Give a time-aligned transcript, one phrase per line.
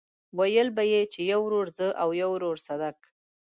[0.39, 2.97] ويل به يې چې يو ورور زه او يو ورور صدک.